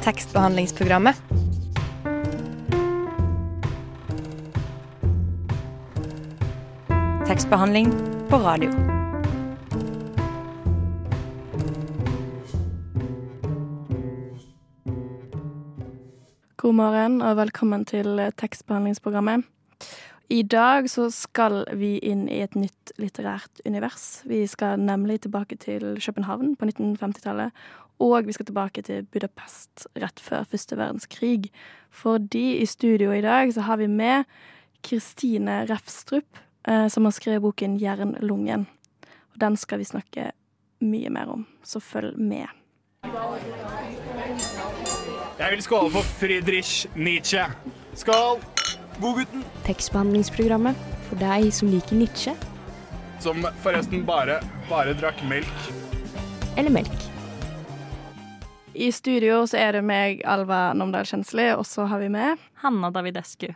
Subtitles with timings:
[0.00, 1.16] tekstbehandlingsprogrammet.
[7.26, 7.92] Tekstbehandling
[8.30, 8.70] på radio.
[16.56, 19.44] God morgen og velkommen til eh, tekstbehandlingsprogrammet.
[20.30, 24.22] I dag så skal vi inn i et nytt litterært univers.
[24.30, 27.50] Vi skal nemlig tilbake til København på 1950-tallet.
[28.00, 31.50] Og vi skal tilbake til Budapest rett før første verdenskrig.
[31.92, 34.24] Fordi i studio i dag så har vi med
[34.82, 38.66] Kristine Refstrup, eh, som har skrevet boken 'Jernlungen'.
[39.32, 40.30] Og den skal vi snakke
[40.80, 42.46] mye mer om, så følg med.
[45.38, 47.44] Jeg vil skåle for Friedrich Nietzsche.
[47.94, 48.40] Skål!
[49.00, 49.44] Godgutten.
[49.64, 50.76] Tekstbehandlingsprogrammet
[51.08, 52.34] for deg som liker Nietzsche
[53.20, 55.72] Som forresten bare, bare drakk melk.
[56.56, 57.19] eller melk.
[58.80, 62.88] I studio så er det meg, Alva Nomdal Kjensli, og så har vi med Hanna
[62.94, 63.50] Davidescu.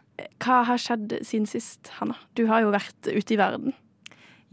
[0.45, 2.19] Hva har skjedd siden sist, Hanna?
[2.37, 3.73] Du har jo vært ute i verden.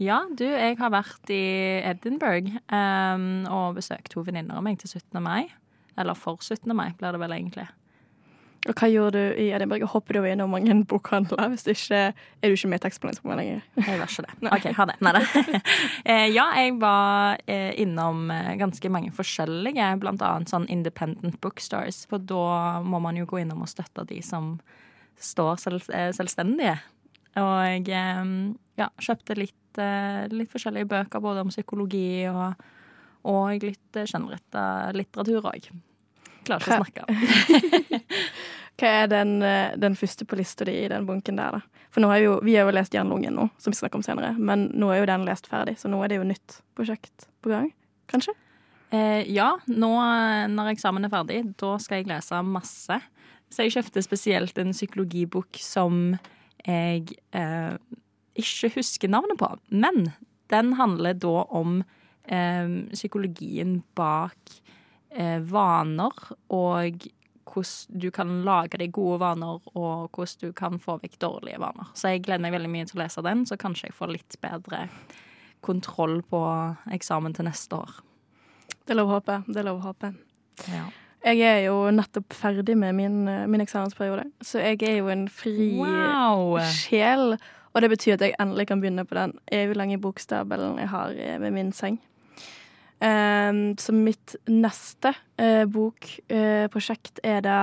[0.00, 1.42] Ja, du, jeg har vært i
[1.84, 5.20] Edinburgh ehm, og besøkt to venninner av meg til 17.
[5.20, 5.52] mai.
[6.00, 6.72] Eller for 17.
[6.72, 7.68] mai, blir det vel egentlig.
[8.70, 9.88] Og hva gjorde du i Edinburgh?
[9.90, 11.48] Hopper du innom mange bokhandler?
[11.50, 13.64] Hvis ikke er du ikke med i tekstbehandlingsprogrammet lenger.
[13.88, 14.52] Jeg var ikke det.
[14.54, 14.96] OK, ha det.
[15.02, 15.22] Nei da.
[16.12, 22.04] Eh, ja, jeg var eh, innom eh, ganske mange forskjellige, blant annet sånn independent bookstores.
[22.10, 24.56] For da må man jo gå innom og støtte de som
[25.22, 26.78] står selv, selvstendige.
[27.38, 27.86] Og jeg
[28.78, 29.82] ja, kjøpte litt,
[30.34, 32.66] litt forskjellige bøker, både om psykologi og,
[33.30, 34.66] og litt skjønnretta
[34.98, 35.72] litteratur òg.
[36.42, 38.02] Klarer ikke å snakke.
[38.82, 41.86] Hva er den, eh, den første på lista di i den bunken der, da?
[41.92, 44.32] For nå har jo, vi har jo lest Jernlungen nå, som vi snakker om senere.
[44.34, 47.52] Men nå er jo den lest ferdig, så nå er det jo nytt prosjekt på
[47.52, 47.68] gang.
[48.10, 48.34] Kanskje?
[48.90, 52.98] Eh, ja, nå eh, når eksamen er ferdig, da skal jeg lese masse.
[53.52, 56.16] Så jeg kjøpte spesielt en psykologibok som
[56.64, 57.76] jeg eh,
[58.40, 59.52] ikke husker navnet på.
[59.70, 60.10] Men
[60.52, 61.80] den handler da om
[62.24, 64.56] eh, psykologien bak
[65.12, 67.04] eh, vaner og
[67.48, 71.90] hvordan du kan lage deg gode vaner, og hvordan du kan få vekk dårlige vaner.
[71.94, 74.38] Så jeg gleder meg veldig mye til å lese den, så kanskje jeg får litt
[74.42, 74.86] bedre
[75.62, 76.40] kontroll på
[76.94, 78.00] eksamen til neste år.
[78.82, 79.42] Det er lov å håpe.
[79.46, 80.12] Det er lov å håpe.
[80.72, 80.86] Ja.
[81.22, 85.28] Jeg er jo nettopp ferdig med min, eh, min eksamensperiode, så jeg er jo en
[85.30, 86.58] fri Wow!
[86.66, 87.36] sjel.
[87.72, 91.14] Og det betyr at jeg endelig kan begynne på den evig lange bokstabelen jeg har
[91.14, 92.00] eh, ved min seng.
[93.02, 97.56] Um, så mitt neste eh, uh, bokprosjekt eh, er da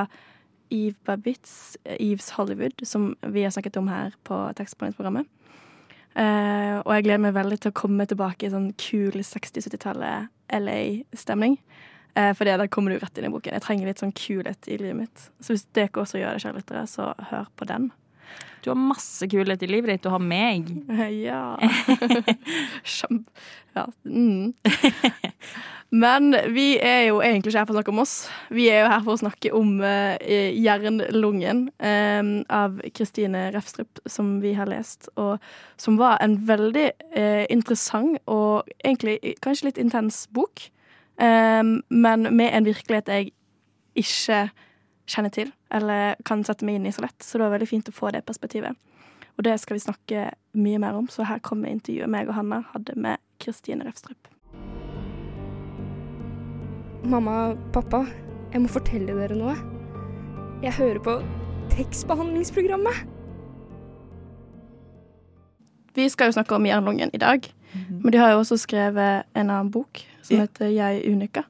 [0.70, 5.30] Eve Babitz, Eves Hollywood, som vi har snakket om her på tekstbehandlingsprogrammet.
[6.20, 10.28] Uh, og jeg gleder meg veldig til å komme tilbake i sånn kul 60-70-tallet
[10.60, 11.56] LA-stemning.
[12.18, 13.56] Uh, for da kommer du rett inn i boken.
[13.56, 15.30] Jeg trenger litt sånn kulhet i livet mitt.
[15.40, 17.90] Så hvis dere også gjør det, kjære lyttere, så hør på den.
[18.64, 20.04] Du har masse kulhet i livet ditt.
[20.04, 20.70] Du har meg.
[21.30, 21.58] Ja.
[22.84, 23.32] Kjempe...
[23.78, 23.86] Ja.
[24.04, 24.54] Mm.
[25.90, 28.14] Men vi er jo egentlig ikke her for å snakke om oss.
[28.54, 34.02] Vi er jo her for å snakke om uh, Jernlungen eh, ehm, av Kristine Refstrup,
[34.06, 35.42] som vi har lest, og
[35.82, 36.86] som var en veldig
[37.18, 40.68] uh, interessant og egentlig kanskje litt intens bok,
[41.18, 43.32] um, men med en virkelighet jeg
[43.98, 44.44] ikke
[45.10, 47.18] kjenner til, eller kan sette meg inn i så lett.
[47.26, 48.78] Så det var veldig fint å få det perspektivet.
[49.38, 50.24] Og det skal vi snakke
[50.60, 54.28] mye mer om, så her kommer intervjuet meg og Hanna hadde med Kristine Refstrup.
[57.10, 58.04] Mamma, pappa,
[58.52, 59.56] jeg må fortelle dere noe.
[60.64, 61.14] Jeg hører på
[61.72, 63.06] tekstbehandlingsprogrammet.
[65.96, 67.48] Vi skal jo snakke om Jernlungen i dag,
[67.90, 70.42] men de har jo også skrevet en annen bok som Ja.
[70.46, 71.44] heter Jeg unika.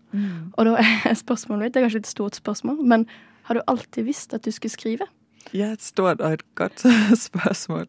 [0.58, 3.08] Og da er spørsmålet mitt, det er kanskje et stort spørsmål, men
[3.50, 5.06] har du alltid visst at du skulle skrive?
[5.54, 6.86] Ja, et stort og et godt
[7.28, 7.88] spørsmål.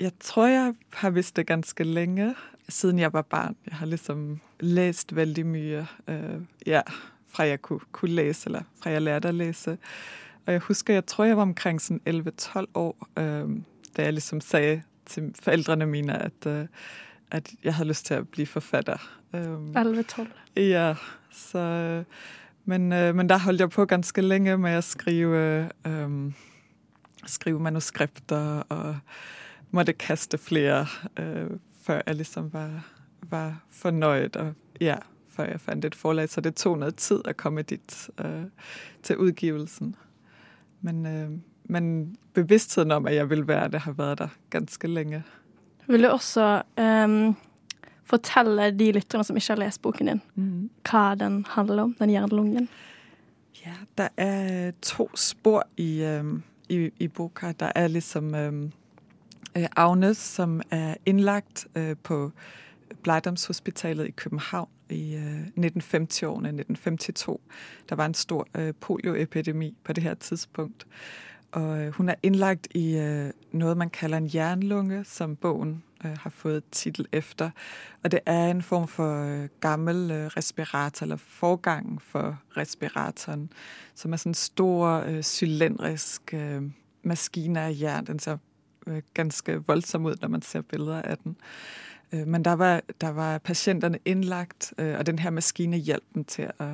[0.00, 2.34] Jeg tror, jeg har vidst det ganske længe,
[2.68, 3.56] siden jeg var barn.
[3.66, 6.80] Jeg har ligesom læst vældig mye, øh, ja,
[7.28, 9.78] fra jeg kunne, kunne læse, eller fra jeg lærte at læse.
[10.46, 12.00] Og jeg husker, jeg tror, jeg var omkring sådan
[12.40, 13.48] 11-12 år, øh,
[13.96, 16.66] da jeg ligesom sagde til forældrene mine, at, øh,
[17.30, 18.96] at jeg havde lyst til at blive forfatter.
[19.34, 20.26] Øh, 11-12.
[20.56, 20.94] Ja,
[21.32, 22.04] så, øh,
[22.66, 25.38] men, øh, men der holdt jeg på ganske længe med at skrive,
[25.86, 26.32] øh, øh,
[27.26, 28.96] skrive manuskripter og
[29.70, 30.86] måtte kaste flere,
[31.18, 31.50] øh,
[31.82, 32.86] før jeg ligesom var,
[33.30, 34.96] var fornøjet, og ja,
[35.28, 36.28] før jeg fandt et forlag.
[36.28, 38.44] Så det tog noget tid at komme dit øh,
[39.02, 39.96] til udgivelsen.
[40.80, 41.30] Men, øh,
[41.64, 45.22] men bevidstheden om, at jeg vil være det, har været der ganske længe.
[45.86, 47.36] Vil du også ehm,
[48.06, 50.70] fortelle de lytterne som ikke har lest boken din, Mm.
[50.90, 52.68] hva den handler om, den Jernlungen?
[53.66, 57.52] Ja, der er to spor i, øhm, i, i boka.
[57.60, 58.72] Der er ligesom øhm,
[59.56, 62.32] øh, Agnes, som er indlagt øh, på
[63.02, 67.40] Blejdomshospitalet i København i øh, 1950-årene, 1952.
[67.88, 70.86] Der var en stor øh, polioepidemi på det her tidspunkt.
[71.52, 76.16] Og øh, hun er indlagt i øh, noget, man kalder en jernlunge, som bogen øh,
[76.20, 77.50] har fået titel efter.
[78.04, 83.52] Og det er en form for øh, gammel øh, respirator, eller forgang for respiratoren,
[83.94, 86.62] som er sådan en stor, øh, cylindrisk øh,
[87.02, 88.06] maskine af jern.
[88.06, 88.36] Den ser
[88.86, 91.36] øh, ganske voldsom ud, når man ser billeder af den.
[92.12, 96.24] Øh, men der var, der var patienterne indlagt, øh, og den her maskine hjalp dem
[96.24, 96.68] til at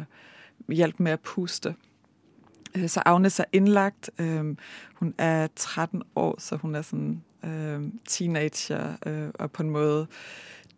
[0.68, 1.74] hjælpe med at puste.
[2.76, 4.10] Øh, så Agnes er indlagt.
[4.18, 4.56] Øh,
[4.94, 10.06] hun er 13 år, så hun er sådan øh, teenager, øh, og på en måde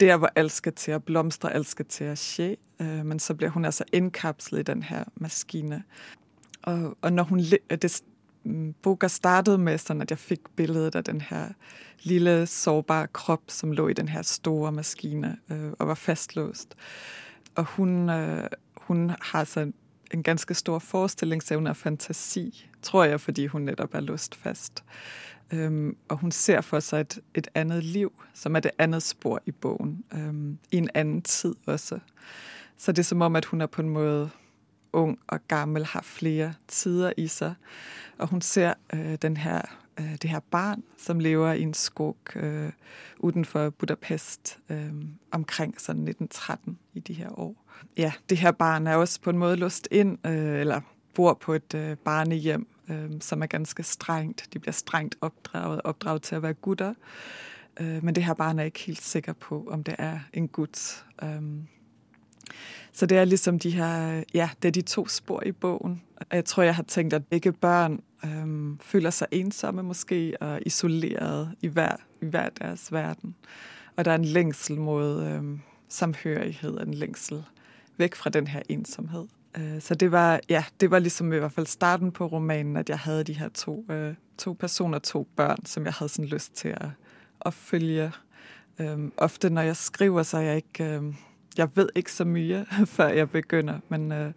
[0.00, 2.56] der, hvor alt skal til at blomstre, alt skal til at ske.
[2.80, 5.82] Øh, men så bliver hun altså indkapslet i den her maskine.
[6.62, 7.40] Og, og når hun,
[7.70, 8.02] øh, det,
[8.44, 11.48] mm, boka startede med, sådan at jeg fik billedet af den her
[12.02, 16.74] lille, sårbare krop, som lå i den her store maskine øh, og var fastlåst.
[17.54, 19.72] Og hun, øh, hun har så
[20.14, 24.84] en ganske stor forestillingsevne og fantasi, tror jeg, fordi hun netop er låst fast.
[25.52, 29.40] Øhm, og hun ser for sig et, et andet liv, som er det andet spor
[29.46, 31.98] i bogen, øhm, i en anden tid også.
[32.76, 34.30] Så det er som om, at hun er på en måde
[34.92, 37.54] ung og gammel, har flere tider i sig.
[38.18, 39.62] Og hun ser øh, den her,
[40.00, 42.72] øh, det her barn, som lever i en skog øh,
[43.18, 44.92] uden for Budapest øh,
[45.30, 47.64] omkring sådan 1913 i de her år.
[47.96, 50.80] Ja, det her barn er også på en måde lust ind, øh, eller
[51.14, 54.48] bor på et øh, barnehjem, øh, som er ganske strengt.
[54.52, 56.94] De bliver strengt opdraget, opdraget til at være gutter.
[57.80, 61.04] Øh, men det her barn er ikke helt sikker på, om det er en gut.
[61.22, 61.42] Øh,
[62.92, 66.02] så det er ligesom de her, ja, det er de to spor i bogen.
[66.32, 71.54] Jeg tror, jeg har tænkt, at begge børn øh, føler sig ensomme måske og isoleret
[71.60, 73.34] i hver, i hver deres verden.
[73.96, 75.58] Og der er en længsel mod øh,
[75.88, 77.44] samhørighed, en længsel
[77.96, 79.26] væk fra den her ensomhed.
[79.56, 82.88] Øh, så det var, ja, det var ligesom i hvert fald starten på romanen, at
[82.88, 86.54] jeg havde de her to, øh, to personer, to børn, som jeg havde sådan lyst
[86.54, 86.88] til at,
[87.46, 88.12] at følge.
[88.78, 90.84] Øhm, ofte når jeg skriver, så er jeg ikke...
[90.84, 91.02] Øh,
[91.56, 92.66] jeg ved ikke så mye,
[92.96, 94.32] før jeg begynder, men øh,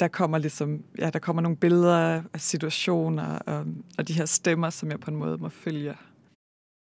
[0.00, 3.64] der kommer ligesom, ja, der kommer nogle billeder af situationer og,
[3.98, 5.94] og de her stemmer, som jeg på en måde må følge.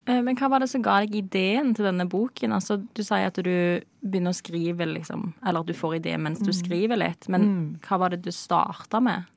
[0.08, 2.54] Eh, men hva var det som ga deg ideen til denne boken?
[2.56, 3.52] Altså, du sier at du
[4.00, 6.58] begynner å skrive, liksom, eller at du får idé mens du mm.
[6.62, 7.28] skriver litt.
[7.28, 7.66] Men mm.
[7.86, 9.28] hva var det du starta med?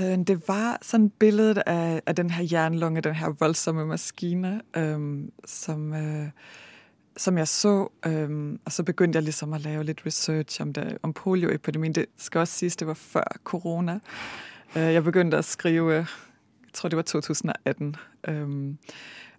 [0.00, 5.30] Øh, det var sådan billedet af, af den her jernlunge, den her voldsomme maskine, øhm,
[5.44, 5.92] som...
[5.94, 6.28] Øh,
[7.18, 10.98] som jeg så, øhm, og så begyndte jeg ligesom at lave lidt research om, det,
[11.02, 11.92] om polioepidemien.
[11.92, 14.00] Det skal også siges, det var før corona.
[14.76, 16.06] Øh, jeg begyndte at skrive, jeg
[16.72, 17.96] tror det var 2018.
[18.28, 18.78] Øhm,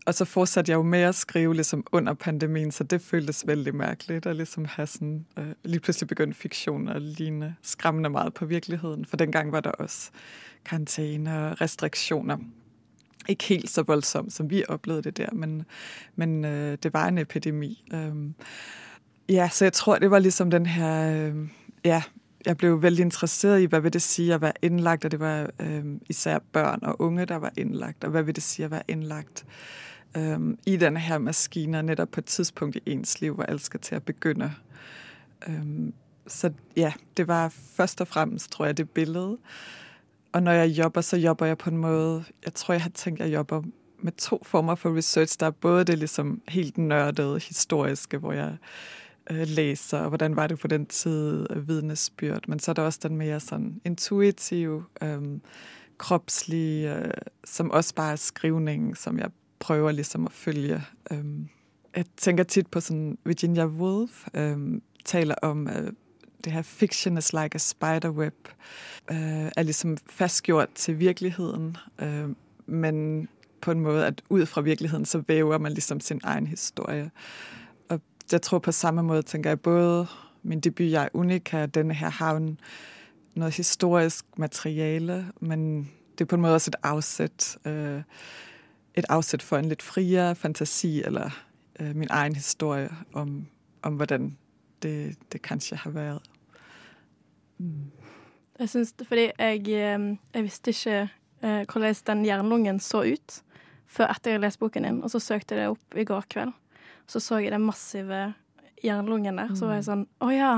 [0.07, 3.75] og så fortsatte jeg jo med at skrive ligesom under pandemien, så det føltes vældig
[3.75, 8.45] mærkeligt at ligesom have sådan, øh, lige pludselig begyndt fiktion og ligne skræmmende meget på
[8.45, 9.05] virkeligheden.
[9.05, 10.09] For dengang var der også
[10.65, 12.37] karantæne og restriktioner
[13.29, 15.65] ikke helt så voldsomt, som vi oplevede det der, men,
[16.15, 17.83] men øh, det var en epidemi.
[17.93, 18.13] Øh,
[19.29, 21.11] ja, så jeg tror, det var ligesom den her...
[21.11, 21.35] Øh,
[21.85, 22.03] ja,
[22.45, 25.49] jeg blev vældig interesseret i, hvad vil det sige at være indlagt, og det var
[25.59, 28.83] øh, især børn og unge, der var indlagt, og hvad vil det sige at være
[28.87, 29.45] indlagt
[30.17, 33.79] øh, i den her maskine, netop på et tidspunkt i ens liv, hvor alt skal
[33.79, 34.53] til at begynde.
[35.47, 35.93] Øhm,
[36.27, 39.37] så ja, det var først og fremmest, tror jeg, det billede.
[40.31, 43.21] Og når jeg jobber, så jobber jeg på en måde, jeg tror, jeg har tænkt,
[43.21, 43.63] at jeg jobber
[43.99, 45.39] med to former for research.
[45.39, 48.57] Der er både det ligesom helt nørdede, historiske, hvor jeg
[49.31, 52.47] øh, læser, og hvordan var det på den tid, øh, vidnesbyrd.
[52.47, 55.21] Men så er der også den mere sådan intuitive, øh,
[55.97, 57.11] kropslige, øh,
[57.45, 60.83] som også bare er skrivningen, som jeg prøver ligesom at følge.
[61.11, 61.49] Øhm,
[61.95, 65.91] jeg tænker tit på sådan Virginia Woolf, øhm, taler om øh,
[66.43, 68.47] det her fiction is like a spiderweb,
[69.11, 72.29] øh, er ligesom fastgjort til virkeligheden, øh,
[72.65, 73.27] men
[73.61, 77.11] på en måde, at ud fra virkeligheden, så væver man ligesom sin egen historie.
[77.89, 80.07] Og jeg tror på samme måde, tænker jeg, både
[80.43, 82.59] min debut, Jeg er unika, denne her havn,
[83.35, 88.01] noget historisk materiale, men det er på en måde også et afsæt, øh,
[88.97, 91.29] et afsæt for en lidt friere fantasi, eller
[91.79, 93.47] øh, min egen historie om,
[93.81, 94.37] om hvordan
[94.83, 96.21] det, det kanskje har været.
[97.57, 97.91] Mm.
[98.59, 99.67] Jeg synes, Fordi jeg,
[100.33, 101.09] jeg visste ikke
[101.43, 103.41] eh, hvordan den jernlungen så ut
[103.87, 105.03] før etter jeg leste boken din.
[105.03, 106.51] Og så søkte jeg det opp i går kveld.
[107.07, 108.33] Så så jeg den massive
[108.83, 109.53] jernlungen der.
[109.55, 109.91] Så var jeg mm.
[109.91, 110.53] sånn Å ja.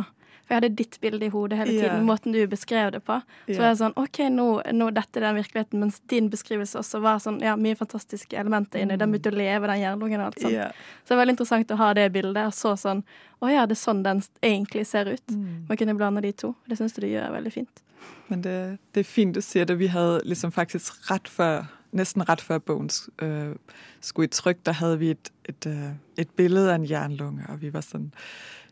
[0.49, 2.05] For jeg hadde ditt bilde i hodet hele tiden.
[2.07, 3.19] Måten du beskrev det på.
[3.45, 3.59] Så Ja.
[3.59, 5.79] var jeg sånn OK, nå, nå dette er den virkeligheten.
[5.79, 8.97] Mens din beskrivelse også var sånn Ja, mye fantastiske elementer inni.
[8.97, 10.53] Den begynte å leve, den jernlungen og alt sånt.
[10.53, 10.71] Ja.
[11.05, 12.47] Så det er veldig interessant å ha det bildet.
[12.47, 13.03] Og så sånn
[13.41, 15.27] Å ja, det er sånn den egentlig ser ut.
[15.31, 15.65] Mm.
[15.69, 16.55] Man kunne blande de to.
[16.67, 17.83] Det syns du du gjør veldig fint.
[18.27, 19.77] Men det, det er fint, du siger det.
[19.79, 22.89] Vi havde ligesom faktisk ret før, næsten ret før bogen
[23.21, 23.55] øh,
[24.01, 27.61] skulle i tryk, der havde vi et, et, øh, et billede af en jernlunge, og
[27.61, 28.13] vi var sådan,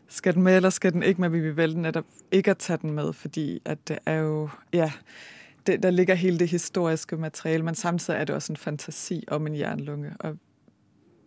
[0.08, 1.28] skal den med, eller skal den ikke med?
[1.28, 4.92] Vi vil vælge netop ikke at tage den med, fordi at det er jo, ja,
[5.66, 9.46] det, der ligger hele det historiske materiale, men samtidig er det også en fantasi om
[9.46, 10.36] en jernlunge, og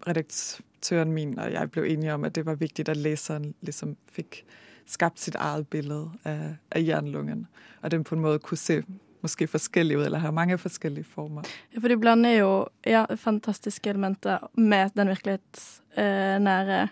[0.07, 4.45] redaktøren min og jeg blev enige om, at det var vigtigt, at læseren ligesom fik
[4.85, 7.47] skabt sit eget billede af, af jernlungen,
[7.81, 8.83] og den på en måde kunne se
[9.21, 11.41] måske forskellig ud, eller have mange forskellige former.
[11.73, 16.81] Ja, for du blander jo ja, fantastiske elementer med den virkelighetsnære.
[16.81, 16.88] Øh,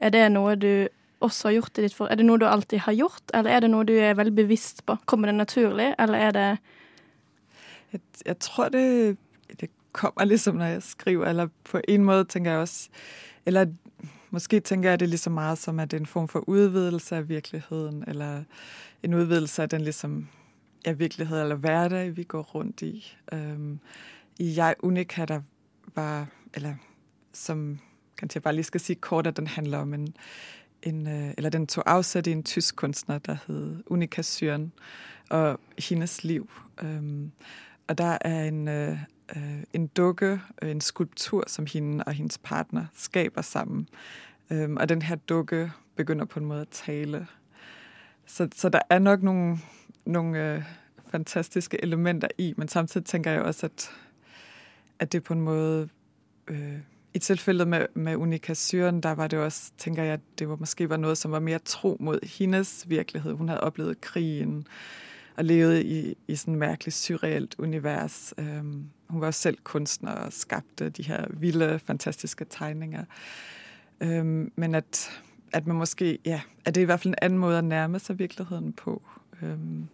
[0.00, 0.86] er det noget, du
[1.20, 2.10] også har gjort i ditt for...
[2.10, 4.84] Er det noe du alltid har gjort, eller er det noe du er veldig bevisst
[4.86, 4.96] på?
[5.06, 6.46] Kommer det naturlig, eller er det
[7.92, 9.16] Jeg, jeg tror, det,
[9.60, 12.88] det kommer liksom når jeg skriver, eller på en måde tænker jeg også,
[13.46, 13.66] eller
[14.30, 17.16] måske tænker jeg det lige så meget som, at det er en form for udvidelse
[17.16, 18.42] af virkeligheden, eller
[19.02, 20.28] en udvidelse af den ligesom,
[20.86, 23.16] ja, virkelighed eller hverdag, vi går rundt i.
[23.32, 23.78] Øhm,
[24.38, 25.40] I Jeg Unika, der
[25.94, 26.74] var, eller
[27.32, 27.78] som
[28.18, 30.14] kanskje jeg bare lige skal sige kort, at den handler om en,
[30.82, 34.72] en øh, eller den tog afsæt i en tysk kunstner, der hed Unika Syren,
[35.30, 36.50] og hendes liv.
[36.82, 37.32] Øhm,
[37.88, 38.98] og der er en, øh,
[39.36, 43.88] øh en dukke, øh, en skulptur, som hende og hendes partner skaber sammen.
[44.50, 47.26] Øhm, og den her dukke begynder på en måde at tale.
[48.26, 49.58] Så, så der er nok nogle,
[50.04, 50.62] nogle øh,
[51.10, 53.90] fantastiske elementer i, men samtidig tænker jeg også, at,
[54.98, 55.88] at det på en måde...
[56.48, 56.78] Øh,
[57.14, 60.90] i tilfældet med, med Unika Syren, der var det også, tænker jeg, det var måske
[60.90, 63.32] var noget, som var mere tro mod hendes virkelighed.
[63.32, 64.66] Hun havde oplevet krigen
[65.36, 68.34] og levet i, i sådan et mærkeligt surrealt univers.
[68.38, 73.04] Øhm, hun var også selv kunstner og skabte de her vilde, fantastiske tegninger.
[74.00, 77.38] Øhm, men at, at man måske, ja, at det er i hvert fald en anden
[77.38, 79.02] måde at nærme sig virkeligheden på,
[79.42, 79.88] øhm,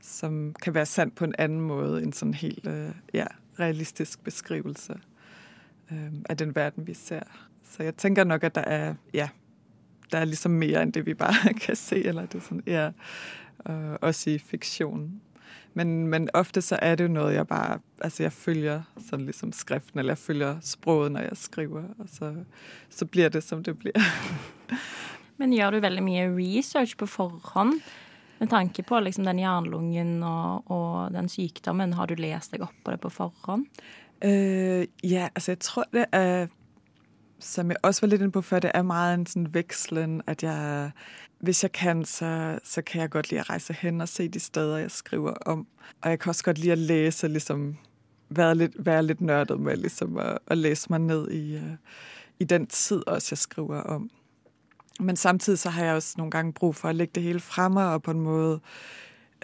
[0.00, 3.26] som kan være sandt på en anden måde end sådan en helt øh, ja,
[3.58, 4.94] realistisk beskrivelse
[5.92, 7.20] øh, af den verden, vi ser.
[7.64, 9.28] Så jeg tænker nok, at der er, ja,
[10.12, 12.90] der er ligesom mere end det, vi bare kan se, eller det er sådan, ja,
[13.68, 15.20] øh, også i fiktion.
[15.74, 19.52] Men, men ofte så er det jo noget, jeg bare, altså jeg følger sådan ligesom
[19.52, 22.34] skriften, eller jeg følger sproget, når jeg skriver, og så,
[22.90, 24.00] så bliver det, som det bliver.
[25.38, 27.80] Men gjør du veldig mye research på forhånd?
[28.38, 32.74] Med tanke på liksom den jernlungen og, og den sykdommen, har du lest deg opp
[32.84, 33.66] på det på forhånd?
[34.24, 36.46] Øh, ja, altså jeg tror, det er,
[37.38, 40.42] som jeg også var lidt inde på før, det er meget en sådan vekslen, at
[40.42, 40.90] jeg,
[41.38, 44.40] hvis jeg kan, så, så kan jeg godt lide at rejse hen og se de
[44.40, 45.66] steder, jeg skriver om.
[46.02, 47.76] Og jeg kan også godt lide at læse, ligesom
[48.28, 51.62] være lidt, være lidt nørdet med, ligesom at, at læse mig ned i, uh,
[52.40, 54.10] i den tid også, jeg skriver om.
[55.00, 57.84] Men samtidig så har jeg også nogle gange brug for at lægge det hele fremme
[57.84, 58.60] og på en måde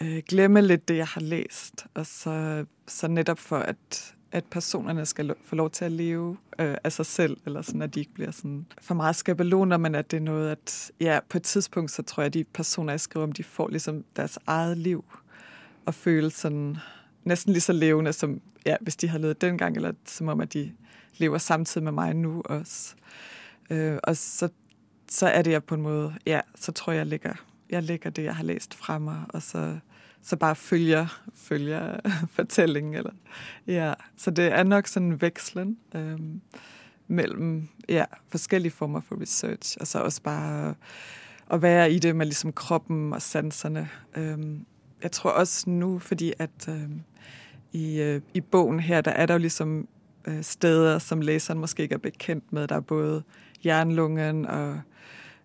[0.02, 1.86] øh, glemme lidt det, jeg har læst.
[1.94, 6.76] Og så, så netop for, at, at personerne skal få lov til at leve øh,
[6.84, 10.10] af sig selv, eller sådan, at de ikke bliver sådan for meget skabeloner, men at
[10.10, 13.00] det er noget, at ja, på et tidspunkt, så tror jeg, at de personer, jeg
[13.00, 15.04] skriver om, de får ligesom deres eget liv,
[15.86, 16.76] og føle sådan
[17.24, 20.52] næsten lige så levende, som ja, hvis de havde levet dengang, eller som om, at
[20.52, 20.72] de
[21.16, 22.94] lever samtidig med mig nu også.
[23.70, 24.48] Øh, og så,
[25.08, 27.32] så er det jeg på en måde, ja, så tror jeg, jeg lægger,
[27.70, 29.78] jeg lægger det, jeg har læst fra mig, og så,
[30.22, 31.96] så bare følger, følger
[32.36, 32.94] fortællingen.
[32.94, 33.12] Eller,
[33.66, 33.94] ja.
[34.16, 36.40] Så det er nok sådan en vekslen øhm,
[37.08, 40.74] mellem ja, forskellige former for research, og så også bare
[41.50, 43.88] at være i det med ligesom kroppen og sanserne.
[44.16, 44.66] Øhm,
[45.02, 47.02] jeg tror også nu, fordi at øhm,
[47.72, 49.88] i, øh, i bogen her, der er der jo ligesom
[50.24, 52.68] øh, steder, som læseren måske ikke er bekendt med.
[52.68, 53.22] Der er både
[53.64, 54.80] jernlungen og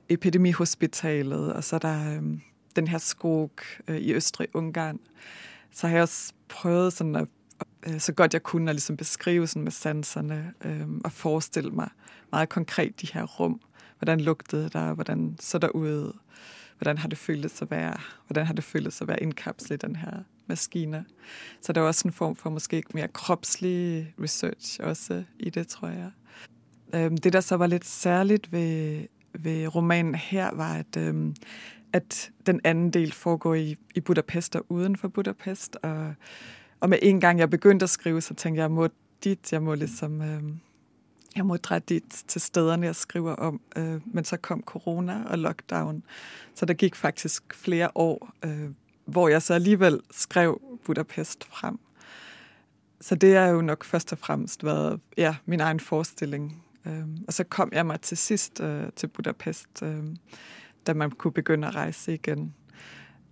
[0.09, 2.41] epidemihospitalet, og så er der øhm,
[2.75, 3.51] den her skog
[3.87, 4.99] øh, i Østrig-Ungarn.
[5.71, 7.27] Så har jeg også prøvet sådan at,
[7.87, 11.89] øh, så godt jeg kunne at ligesom beskrive sådan med sanserne øh, og forestille mig
[12.31, 13.61] meget konkret de her rum.
[13.99, 16.13] Hvordan lugtede der, hvordan så der ud,
[16.77, 19.95] hvordan har det føltes at være, hvordan har det føltes at være indkapslet i den
[19.95, 21.05] her maskine.
[21.61, 25.87] Så der er også en form for måske mere kropslig research også i det, tror
[25.87, 26.11] jeg.
[26.93, 31.35] Øhm, det, der så var lidt særligt ved, ved romanen her, var, at, øhm,
[31.95, 35.75] at den anden del foregår i, i Budapest og uden for Budapest.
[35.81, 36.13] Og,
[36.79, 38.87] og med en gang jeg begyndte at skrive, så tænkte jeg, jeg må
[39.23, 40.21] dit, jeg må ligesom...
[40.21, 40.43] Øh,
[41.35, 43.61] jeg må dreje dit til stederne, jeg skriver om.
[43.77, 46.03] Øh, men så kom corona og lockdown,
[46.55, 48.69] så der gik faktisk flere år, øh,
[49.05, 51.79] hvor jeg så alligevel skrev Budapest frem.
[53.01, 56.63] Så det er jo nok først og fremmest været ja, min egen forestilling.
[56.85, 60.03] Øh, og så kom jeg mig til sidst øh, til Budapest, øh,
[60.87, 62.53] da man kunne begynde at rejse igen.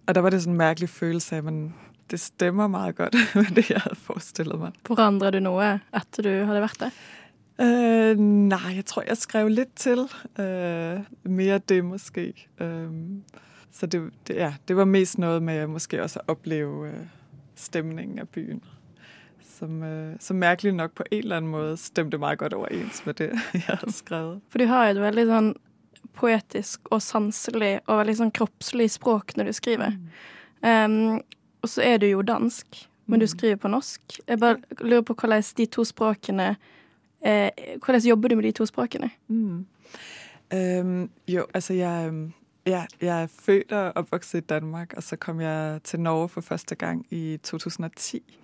[0.08, 1.74] Og der var det sådan en mærkelig følelse af, at man,
[2.12, 4.72] det stemmer meget godt med det, jeg havde forestillet mig.
[4.86, 6.90] Forandrer du noget, efter du havde været der?
[7.62, 10.00] Øh, nej, jeg tror, jeg skrev lidt til.
[10.40, 12.48] Øh, mere det måske.
[12.62, 12.88] Øh,
[13.72, 16.94] så det, det, ja, det var mest noget med måske også at opleve øh,
[17.56, 18.64] stemningen af byen.
[19.42, 23.14] Som, øh, som mærkeligt nok på en eller anden måde stemte meget godt overens med
[23.14, 24.42] det, jeg havde skrevet.
[24.50, 25.56] For du har jo et veldig sådan
[26.16, 29.96] poetisk og sanselig og veldig sånn kroppslig språk når du skriver.
[29.98, 30.10] Mm.
[30.64, 31.22] Um,
[31.64, 34.20] og så er du jo dansk, men du skriver på norsk.
[34.28, 36.56] Jeg bare lurer på hvordan de to språkene
[37.26, 37.50] eh,
[37.86, 39.10] Hvordan jobber du med de to språkene?
[39.28, 39.66] Mm.
[40.54, 42.14] Øhm, jo, altså jeg,
[42.66, 46.42] ja, jeg er født og opvokset i Danmark, og så kom jeg til Norge for
[46.42, 48.40] første gang i 2010.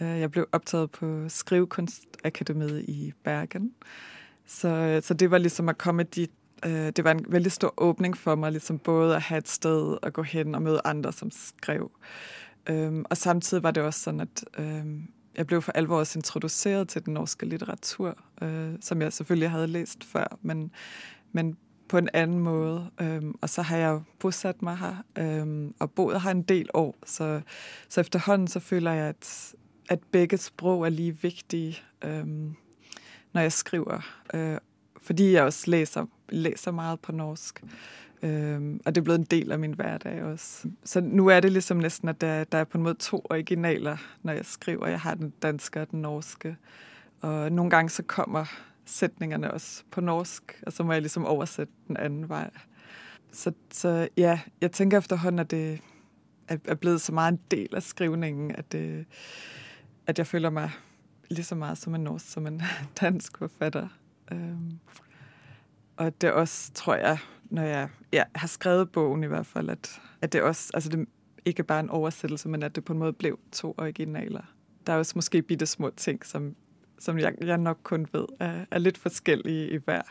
[0.00, 3.72] Jeg blev optaget på Skrivekunstakademiet i Bergen.
[4.46, 6.04] Så, så det var ligesom at komme
[6.64, 9.96] øh, det var en veldig stor åbning for mig, ligesom både at have et sted
[10.02, 11.90] at gå hen og møde andre, som skrev.
[12.66, 16.88] Øhm, og samtidig var det også sådan, at øhm, jeg blev for alvor også introduceret
[16.88, 20.70] til den norske litteratur, øh, som jeg selvfølgelig havde læst før, men,
[21.32, 21.56] men
[21.88, 22.90] på en anden måde.
[23.00, 26.68] Øhm, og så har jeg jo bosat mig her, øhm, og boet her en del
[26.74, 27.40] år, så,
[27.88, 29.54] så efterhånden så føler jeg, at,
[29.88, 32.54] at begge sprog er lige vigtige, øhm,
[33.32, 34.00] når jeg skriver.
[34.34, 34.58] Øh,
[35.02, 37.62] fordi jeg også læser, læser meget på norsk.
[38.22, 40.68] Øhm, og det er blevet en del af min hverdag også.
[40.84, 43.96] Så nu er det ligesom næsten, at der, der er på en måde to originaler,
[44.22, 44.86] når jeg skriver.
[44.86, 46.56] Jeg har den danske og den norske.
[47.20, 48.44] Og nogle gange så kommer
[48.84, 52.50] sætningerne også på norsk, og så må jeg ligesom oversætte den anden vej.
[53.32, 55.80] Så, så ja, jeg tænker efterhånden, at det
[56.48, 59.06] er blevet så meget en del af skrivningen, at, det,
[60.06, 60.70] at jeg føler mig
[61.30, 62.62] lige så meget som en norsk, som en
[63.00, 63.88] dansk forfatter.
[64.32, 64.78] Øhm,
[65.96, 70.00] og det også, tror jeg, når jeg ja, har skrevet bogen i hvert fald, at,
[70.20, 71.08] at det også, altså det
[71.44, 74.42] ikke bare en oversættelse, men at det på en måde blev to originaler.
[74.86, 76.54] Der er også måske bitte små ting, som,
[76.98, 80.02] som jeg, jeg nok kun ved er, er lidt forskellige i hver,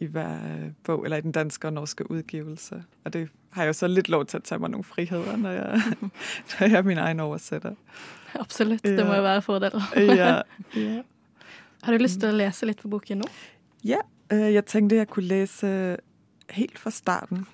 [0.00, 2.84] i hver øh, bog, eller i den danske og norske udgivelse.
[3.04, 5.50] Og det har jeg jo så lidt lov til at tage mig nogle friheder, når
[5.50, 5.82] jeg,
[6.60, 7.74] når jeg er min egen oversætter.
[8.34, 9.04] Absolut, det ja.
[9.04, 9.72] må jo være fordel.
[9.96, 10.40] ja,
[10.76, 11.02] ja.
[11.82, 13.24] Har du lyst til at læse lidt på boken nu?
[13.84, 13.98] Ja,
[14.32, 15.98] øh, jeg tænkte, jeg kunne læse øh,
[16.50, 17.46] helt fra starten.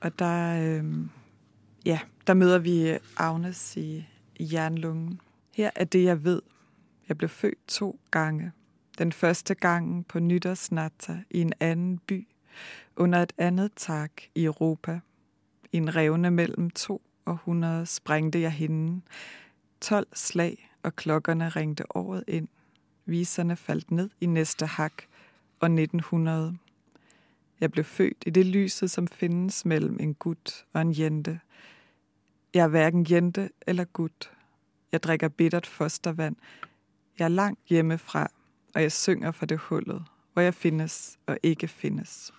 [0.00, 0.84] Og der, øh,
[1.86, 5.20] ja, der møder vi øh, Agnes i, i jernlungen.
[5.54, 6.42] Her er det, jeg ved.
[7.08, 8.52] Jeg blev født to gange.
[8.98, 12.28] Den første gang på nytårsnatter i en anden by,
[12.96, 15.00] under et andet tak i Europa.
[15.72, 19.00] I en revne mellem to og hundrede sprængte jeg hende.
[19.80, 22.48] 12 slag, og klokkerne ringte året ind.
[23.06, 24.92] Viserne faldt ned i næste hak,
[25.62, 26.58] og 1900.
[27.60, 31.40] Jeg blev født i det lyset, som findes mellem en gut og en jente.
[32.54, 34.32] Jeg er hverken jente eller gut.
[34.92, 36.36] Jeg drikker bittert fostervand.
[37.18, 38.30] Jeg er langt hjemmefra,
[38.74, 42.32] og jeg synger for det hullet, hvor jeg findes og ikke findes.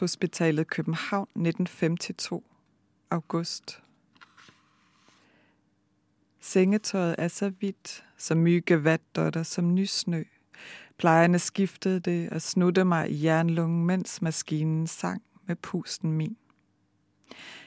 [0.00, 2.44] Hospitalet København 1952.
[3.10, 3.82] August.
[6.40, 10.24] Sengetøjet er så hvidt, som myge vatdotter som nysnø.
[10.98, 16.36] Plejerne skiftede det og snudte mig i jernlungen, mens maskinen sang med pusten min.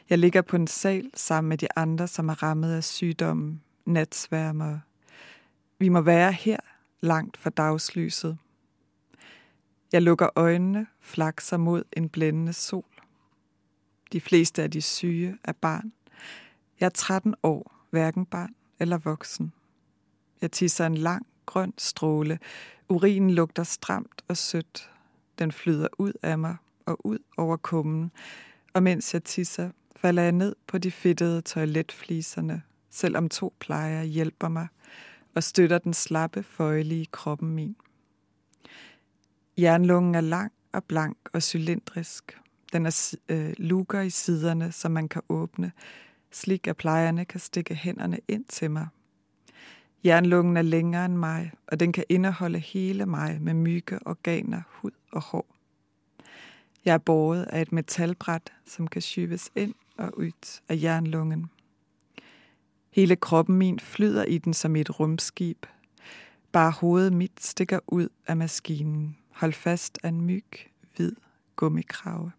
[0.09, 4.79] Jeg ligger på en sal sammen med de andre, som er rammet af sygdommen, natsværmer.
[5.79, 6.57] Vi må være her,
[7.01, 8.37] langt fra dagslyset.
[9.91, 12.85] Jeg lukker øjnene, flakser mod en blændende sol.
[14.11, 15.93] De fleste af de syge er barn.
[16.79, 19.53] Jeg er 13 år, hverken barn eller voksen.
[20.43, 22.39] Jeg tisser en lang, grøn stråle.
[22.89, 24.89] Urinen lugter stramt og sødt.
[25.39, 28.11] Den flyder ud af mig og ud over kummen,
[28.73, 34.47] og mens jeg tisser, falder jeg ned på de fedtede toiletfliserne, selvom to plejer hjælper
[34.47, 34.67] mig
[35.35, 37.75] og støtter den slappe føjelige kroppen min.
[39.57, 42.39] Jernlungen er lang og blank og cylindrisk.
[42.73, 45.71] Den er øh, luker i siderne, som man kan åbne,
[46.31, 48.87] slik at plejerne kan stikke hænderne ind til mig.
[50.05, 54.91] Jernlungen er længere end mig, og den kan indeholde hele mig med mygge, organer, hud
[55.11, 55.45] og hår.
[56.85, 61.49] Jeg er båret af et metalbræt, som kan skyves ind og ud af jernlungen.
[62.91, 65.65] Hele kroppen min flyder i den som et rumskib.
[66.51, 69.17] Bare hovedet mit stikker ud af maskinen.
[69.31, 70.45] Hold fast af en myg,
[70.95, 71.11] hvid
[71.55, 72.31] gummikrave.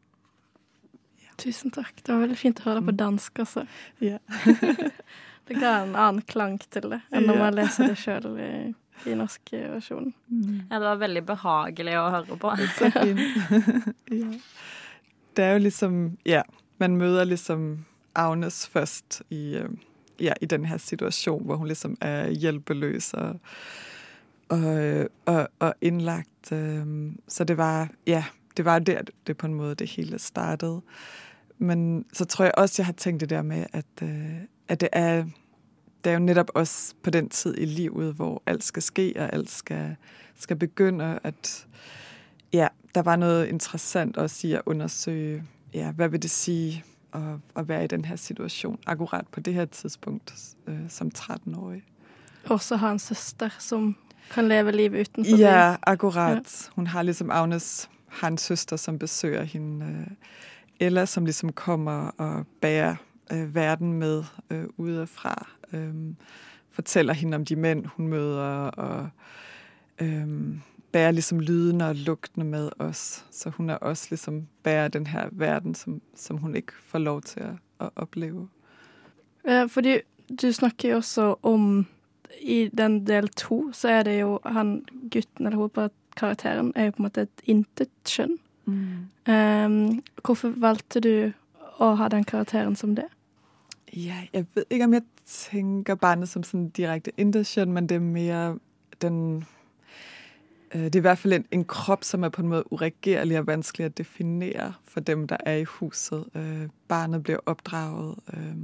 [1.39, 1.97] Tusen takk.
[2.07, 2.97] Det var veldig fint å høre på Mm.
[2.97, 3.67] dansk, altså.
[4.01, 4.19] Ja.
[5.49, 8.51] Det ga en annen klang til det enn når man leser det sjøl i,
[9.11, 10.13] i norsk versjon.
[10.71, 12.53] Ja, det var veldig behagelig å høre på.
[12.79, 13.21] Så fint.
[14.23, 14.31] ja.
[15.35, 16.43] Det er jo ligesom, ja,
[16.79, 19.59] man møder ligesom Agnes først i,
[20.21, 23.41] ja, i den her situation, hvor hun ligesom er hjælpeløs og,
[24.49, 26.53] og, og, og indlagt.
[26.53, 28.25] Øh, så det var, ja,
[28.57, 30.81] det var der, det på en måde det hele startede.
[31.59, 34.89] Men så tror jeg også, jeg har tænkt det der med, at, øh, at det
[34.93, 35.25] er
[36.05, 39.33] det er jo netop også på den tid i livet, hvor alt skal ske, og
[39.33, 39.97] alt skal,
[40.35, 41.67] skal begynde, at
[42.53, 47.21] ja, der var noget interessant også i at undersøge, ja, hvad vil det sige at,
[47.57, 50.35] at være i den her situation, akkurat på det her tidspunkt
[50.67, 51.83] øh, som 13-årig.
[52.45, 53.97] Også ha en søster som
[54.31, 56.71] kan leve livet utenfor Ja, akkurat.
[56.77, 59.87] Hun har ligesom Agnes, har en søster, som besøger hende.
[59.87, 60.07] Øh,
[60.81, 62.97] Ella, som ligesom kommer og bærer
[63.33, 65.49] øh, verden med øh, udefra.
[65.73, 65.95] Øh,
[66.71, 69.09] fortæller hende om de mænd, hun møder, og
[70.01, 70.29] øh,
[70.93, 73.25] bærer ligesom lyden og lugtene med os.
[73.31, 77.23] Så hun er også ligesom bærer den her verden, som, som hun ikke får lov
[77.23, 78.49] til at, at opleve.
[79.49, 79.99] Eh, Fordi
[80.43, 81.87] du snakker jo også om
[82.41, 86.97] I den del to så er det jo han gutten eller hovedkarakteren er jo på
[86.97, 88.39] en måte et intetkjønn.
[88.67, 91.33] Um, hvorfor valgte du
[91.75, 93.05] og har den karakteren som det?
[93.97, 98.01] Ja, jeg ved ikke, om jeg tænker barnet som sådan direkte intention, men det er
[98.01, 98.59] mere
[99.03, 99.45] den...
[100.75, 103.39] Øh, det er i hvert fald en, en krop, som er på en måde uregerlig
[103.39, 106.25] og vanskelig at definere for dem, der er i huset.
[106.35, 108.57] Øh, barnet bliver opdraget øh,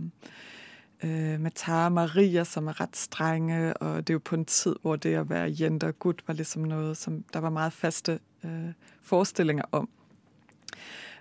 [1.02, 4.44] øh, med Tara og Maria, som er ret strenge, og det er jo på en
[4.44, 7.72] tid, hvor det at være jente og gut var ligesom noget, som der var meget
[7.72, 9.88] faste øh, forestillinger om.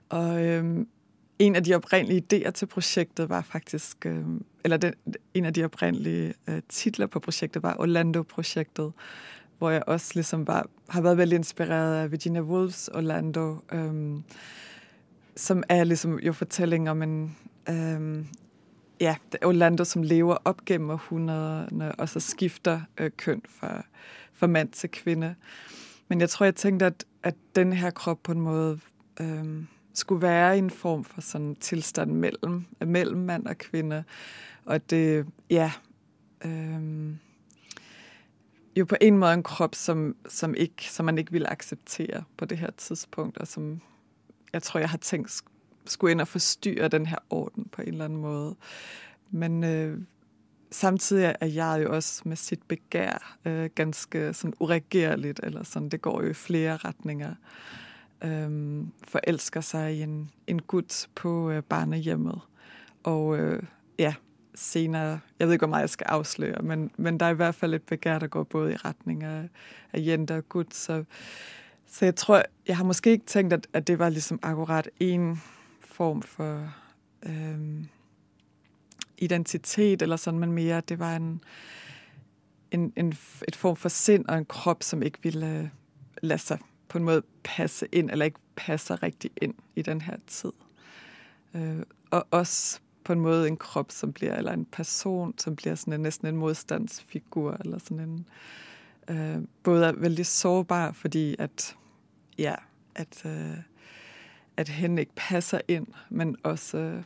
[0.10, 0.86] Og øh,
[1.39, 4.25] en af de oprindelige idéer til projektet var faktisk, øh,
[4.63, 4.93] eller den,
[5.34, 8.93] en af de oprindelige øh, titler på projektet var Orlando-projektet,
[9.58, 14.19] hvor jeg også ligesom var, har været veldig inspireret af Virginia Woolfs Orlando, øh,
[15.36, 17.38] som er ligesom jo fortælling om en,
[17.69, 18.25] øh,
[18.99, 23.86] ja, Orlando, som lever op gennem århundrederne, og så skifter øh, køn fra,
[24.34, 25.36] fra mand til kvinde.
[26.08, 28.80] Men jeg tror, jeg tænkte, at, at den her krop på en måde
[29.19, 34.04] øh, skulle være i en form for sådan en tilstand mellem, mellem mand og kvinde.
[34.65, 35.71] Og det, ja,
[36.45, 37.13] øh,
[38.75, 42.45] jo på en måde en krop, som, som, ikke, som man ikke ville acceptere på
[42.45, 43.82] det her tidspunkt, og som
[44.54, 45.41] jeg tror, jeg har tænkt
[45.86, 48.56] skulle ind og forstyrre den her orden på en eller anden måde.
[49.30, 49.99] Men øh,
[50.71, 56.02] samtidig er jeg jo også med sit begær øh, ganske sådan uregerligt, eller sådan, det
[56.02, 57.30] går jo i flere retninger.
[57.30, 57.88] Øh,
[58.24, 62.42] Øhm, forelsker sig i en, en gut på øh, barnehjemmet.
[63.04, 63.64] Og øh,
[64.00, 64.14] ja,
[64.56, 67.56] senere, jeg ved ikke, hvor meget jeg skal afsløre, men, men der er i hvert
[67.56, 69.50] fald et begær, der går både i retning af,
[69.94, 71.04] af jenter og gut, så,
[71.88, 75.42] så jeg tror, jeg har måske ikke tænkt, at, at det var ligesom akkurat en
[75.80, 76.74] form for
[77.24, 77.88] øhm,
[79.18, 81.44] identitet, eller sådan, men mere, det var en,
[82.72, 83.08] en, en,
[83.48, 85.68] et form for sind og en krop, som ikke ville øh,
[86.22, 90.17] lade sig på en måde passe ind, eller ikke passer rigtig ind i den her
[90.28, 90.52] tid.
[91.54, 91.80] Øh,
[92.12, 95.93] og også på en måde en krop, som bliver, eller en person, som bliver sådan
[95.93, 98.28] en, næsten en modstandsfigur, eller sådan en,
[99.10, 101.75] øh, både er vældig sårbar, fordi at,
[102.38, 102.56] ja,
[102.95, 103.58] at, øh,
[104.58, 107.04] at hen ikke passer ind, men også øh,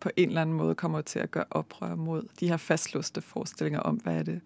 [0.00, 3.80] på en eller anden måde kommer til at gøre oprør mod de her fastlåste forestillinger
[3.80, 4.40] om, hvad er det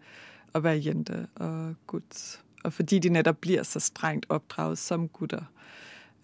[0.55, 5.43] at være jente og guds og fordi de netop bliver så strengt opdraget som gutter,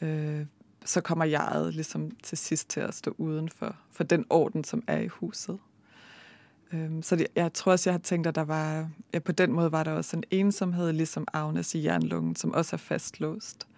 [0.01, 0.47] øh,
[0.85, 4.83] så kommer jeg ligesom til sidst til at stå uden for, for den orden, som
[4.87, 5.59] er i huset.
[6.73, 9.53] Øhm, så det, jeg tror også, jeg har tænkt, at der var, ja, på den
[9.53, 13.69] måde var der også en ensomhed, ligesom Agnes i jernlungen, som også er fastlåst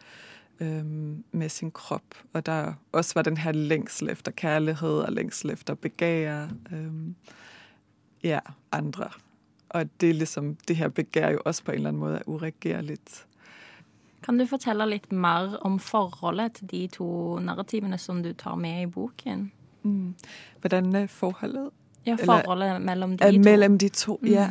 [0.61, 2.15] øhm, med sin krop.
[2.33, 6.49] Og der også var den her længsel efter kærlighed og længsel efter begær.
[6.73, 7.15] Øhm,
[8.23, 8.39] ja,
[8.73, 9.09] andre.
[9.71, 12.23] Og det er ligesom, det her begær jo også på en eller anden måde er
[12.27, 13.27] uregerligt.
[14.23, 18.83] Kan du fortelle litt mer om forholdet til de to narrativene som du tar med
[18.83, 19.53] i boken?
[19.83, 20.15] Mm.
[20.61, 21.71] Hvordan er forholdet?
[22.07, 23.39] Ja, Eller- forholdet mellom de Er to.
[23.39, 24.29] mellem de to, mm.
[24.29, 24.51] ja.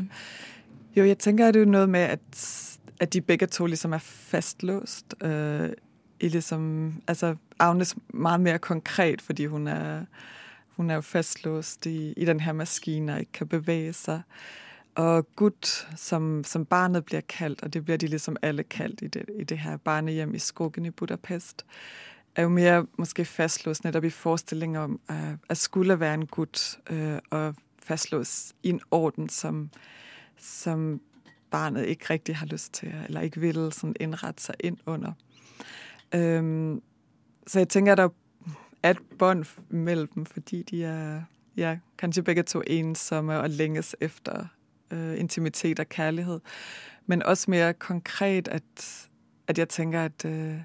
[0.95, 2.19] Jo, jeg tænker, at det er noget med, at,
[2.99, 5.15] at de begge to ligesom er fastlåst.
[5.23, 5.69] Øh,
[6.19, 10.05] i ligesom, altså Agnes meget mere konkret, fordi hun er,
[10.75, 14.21] hun er jo fastlåst i, i den her maskine og ikke kan bevæge sig
[14.95, 19.07] og Gud, som, som barnet bliver kaldt, og det bliver de ligesom alle kaldt i
[19.07, 21.65] det, i det her barnehjem i skogen i Budapest,
[22.35, 26.77] er jo mere måske fastlåst netop i forestillingen om, uh, at skulle være en Gud,
[26.91, 29.69] uh, og fastlås i en orden, som,
[30.37, 31.01] som
[31.51, 35.11] barnet ikke rigtig har lyst til, eller ikke vil sådan indrette sig ind under.
[36.15, 36.81] Øhm,
[37.47, 38.09] så jeg tænker, at der
[38.83, 41.21] er et bånd mellem dem, fordi de er
[41.57, 44.45] ja, kanskje begge to ensomme og længes efter
[44.91, 46.39] øh, intimitet og kærlighed.
[47.05, 49.07] Men også mere konkret, at,
[49.47, 50.55] at jeg tænker, at, øh,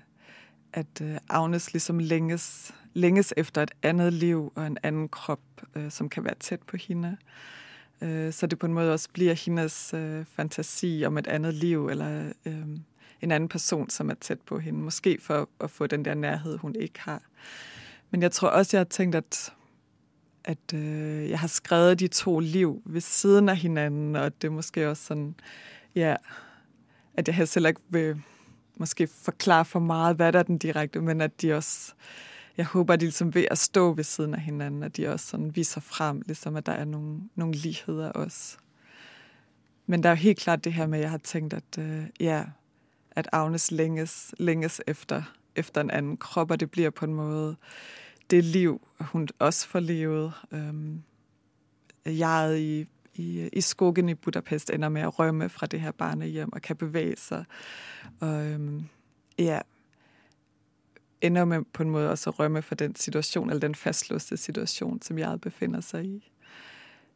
[0.72, 5.40] at øh, Agnes ligesom længes, længes efter et andet liv og en anden krop,
[5.74, 7.16] øh, som kan være tæt på hende.
[8.00, 11.88] Øh, så det på en måde også bliver hendes øh, fantasi om et andet liv,
[11.88, 12.66] eller øh,
[13.20, 14.80] en anden person, som er tæt på hende.
[14.80, 17.22] Måske for at få den der nærhed, hun ikke har.
[18.10, 19.52] Men jeg tror også, jeg har tænkt, at
[20.44, 24.52] at øh, jeg har skrevet de to liv ved siden af hinanden, og det er
[24.52, 25.34] måske også sådan,
[25.94, 26.16] ja,
[27.14, 28.22] at jeg helst heller ikke vil
[28.76, 31.92] måske forklare for meget, hvad der er den direkte, men at de også,
[32.56, 35.26] jeg håber, at de ligesom ved at stå ved siden af hinanden, at de også
[35.26, 38.56] sådan viser frem, ligesom at der er nogle, nogle ligheder også.
[39.86, 42.04] Men der er jo helt klart det her med, at jeg har tænkt, at øh,
[42.20, 42.44] ja,
[43.10, 45.22] at Agnes længes, længes efter,
[45.56, 47.56] efter en anden krop, og det bliver på en måde,
[48.30, 50.32] det liv, hun også får levet.
[50.52, 51.02] Øhm,
[52.06, 56.52] jeg i, i, i skogen i Budapest ender med at rømme fra det her barnehjem
[56.52, 57.44] og kan bevæge sig.
[58.20, 58.84] Og øhm,
[59.38, 59.60] ja,
[61.20, 65.02] ender med på en måde også at rømme fra den situation, eller den fastlåste situation,
[65.02, 66.32] som jeg befinder sig i.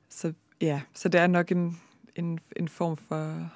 [0.09, 1.81] Så ja, så det er nok en,
[2.15, 3.51] en, en form for,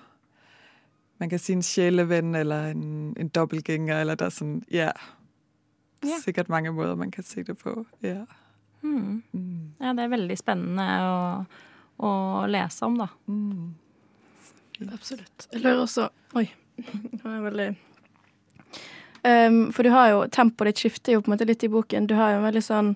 [1.19, 4.91] man kan sige en sjæleven, eller en, en dobbeltgænger, eller der er sådan, ja,
[6.07, 6.19] ja.
[6.23, 7.85] sikkert mange måder, man kan se det på.
[8.01, 8.25] Ja.
[8.83, 9.23] Mm.
[9.33, 9.75] Mm.
[9.79, 11.19] ja, det er veldig spennende å,
[12.03, 12.11] å
[12.51, 13.09] lese om, da.
[13.31, 13.75] Mm.
[14.91, 15.47] Absolutt.
[15.53, 16.49] Jeg lurer også Oi.
[16.83, 17.67] Det er veldig
[19.23, 22.09] um, For du har jo Tempoet ditt skifter jo på en måte litt i boken.
[22.11, 22.95] Du har jo en veldig sånn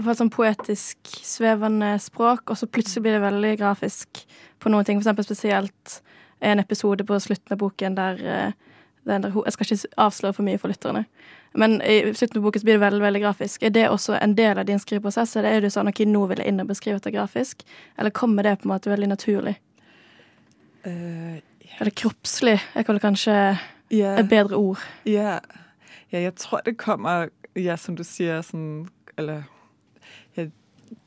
[0.00, 0.96] sånn poetisk,
[1.28, 4.22] svevende språk, og så plutselig blir det veldig grafisk
[4.58, 4.96] på noen ting.
[4.96, 5.98] For eksempel spesielt
[6.40, 10.58] en episode på slutten av boken der, uh, der Jeg skal ikke avsløre for mye
[10.62, 11.04] for lytterne.
[11.52, 13.62] Men i slutten av boken blir det veldig veldig grafisk.
[13.62, 15.34] Er det også en del av din skriveprosess?
[15.36, 17.64] Eller er du sånn ok, nå vil jeg inn og beskrive det grafisk?
[17.98, 19.56] Eller kommer det på en måte veldig naturlig?
[20.86, 21.80] Uh, yeah.
[21.80, 23.34] Eller kroppslig er vel kanskje
[23.90, 24.20] yeah.
[24.20, 24.84] et bedre ord?
[25.04, 25.40] Ja.
[26.12, 29.42] ja, jeg tror det kommer, ja, som du sier, sånn Eller
[30.38, 30.52] jeg,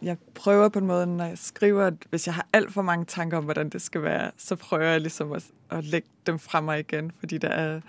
[0.04, 3.40] jeg prøver på en måte når jeg skriver at Hvis jeg har altfor mange tanker
[3.40, 6.92] om hvordan det skal være, så prøver jeg liksom å, å legge dem fra meg
[6.92, 7.10] igjen.
[7.20, 7.82] Fordi det er,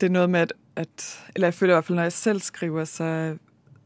[0.00, 2.40] det er noget med at at, eller jeg føler i hvert fald, når jeg selv
[2.40, 3.36] skriver, så,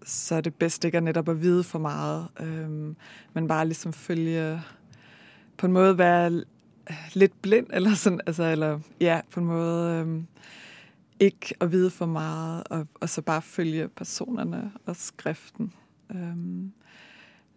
[0.05, 2.97] så er det bedst ikke at netop at vide for meget, øhm,
[3.33, 4.63] men bare ligesom følge,
[5.57, 6.45] på en måde være
[7.13, 10.27] lidt blind, eller sådan, altså, eller ja, på en måde øhm,
[11.21, 15.73] ikke at vide for meget, og, og så bare følge personerne og skriften.
[16.11, 16.73] Øhm,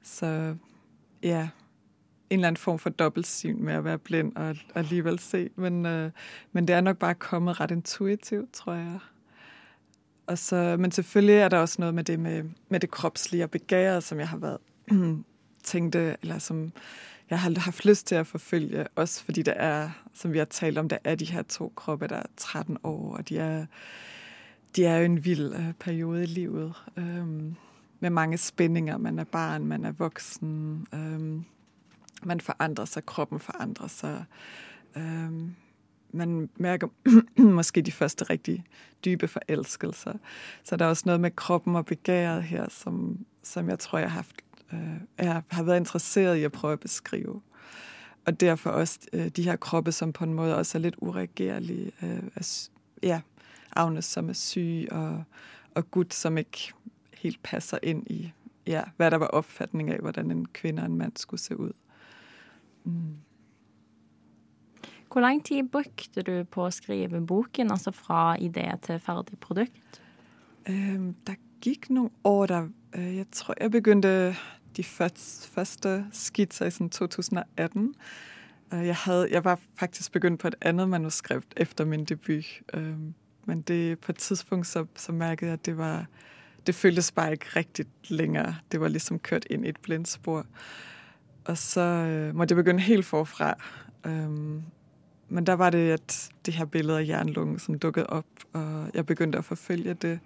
[0.04, 0.56] så
[1.24, 1.50] ja,
[2.34, 5.86] en eller anden form for dobbeltsyn med at være blind og, og alligevel se, men,
[5.86, 6.12] øh,
[6.52, 9.00] men det er nok bare kommet ret intuitivt, tror jeg.
[10.28, 13.52] Og så, men selvfølgelig er der også noget med det med, med det kropslige og
[13.52, 14.58] begæret, som jeg har været
[15.64, 16.72] tænkte, eller som
[17.30, 20.78] jeg har haft lyst til at forfølge, også fordi der er, som vi har talt
[20.78, 23.66] om, der er de her to kroppe, der er 13 år, og de er,
[24.76, 27.56] de er jo en vild øh, periode i livet, øhm,
[28.00, 28.98] med mange spændinger.
[28.98, 31.46] Man er barn, man er voksen, øhm,
[32.26, 34.26] man forandrer sig, kroppen forandrer sig.
[34.98, 35.56] Øhm,
[36.12, 36.88] man mærker
[37.60, 38.64] måske de første rigtig
[39.06, 40.14] dybe forelskelser.
[40.64, 44.12] Så der er også noget med kroppen og begæret her, som, som jeg tror, jeg
[44.12, 44.36] har, haft,
[44.74, 47.42] øh, jeg har været interesseret i at prøve at beskrive.
[48.26, 51.92] Og derfor også øh, de her kroppe, som på en måde også er lidt uregerlige.
[52.04, 52.70] Øh, er,
[53.04, 53.22] ja,
[53.76, 55.24] Agnes, som er syg, og,
[55.76, 56.74] og Gud, som ikke
[57.14, 58.32] helt passer ind i,
[58.68, 61.72] ja, hvad der var opfatning af, hvordan en kvinde og en mand skulle se ud.
[62.84, 63.18] Mm.
[65.12, 70.02] Hvor lang tid brukte du på å skrive boken, altså fra idé til ferdig produkt?
[70.70, 72.68] Um, der gik nogle år, der
[72.98, 74.36] uh, Jeg tror, jeg begyndte
[74.78, 77.96] de første, første skitser i sådan 2018.
[78.72, 82.46] Uh, øh, jeg, havde, jeg var faktisk begyndt på et andet manuskript efter min debut.
[82.74, 82.82] Uh,
[83.46, 86.06] men det, på et tidspunkt så, så mærkede jeg, at det var
[86.68, 88.56] det føltes bare ikke rigtigt længere.
[88.72, 90.46] Det var ligesom kørt ind i et blindspor.
[91.46, 93.56] Og så øh, måtte jeg begynde helt forfra.
[94.06, 94.64] Øhm,
[95.30, 99.06] men der var det, at det her billede af jernlungen, som dukkede op, og jeg
[99.06, 100.20] begyndte at forfølge det.